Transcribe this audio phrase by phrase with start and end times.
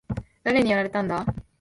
[0.43, 1.23] 誰にやられたんだ？